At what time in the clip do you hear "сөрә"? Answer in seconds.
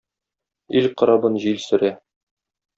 1.67-1.95